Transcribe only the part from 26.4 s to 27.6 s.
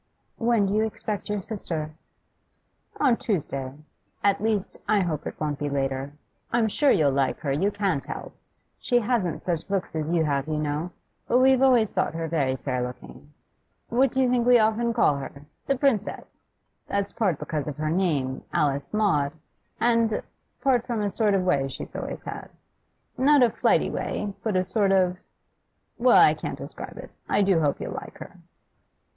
describe it. I do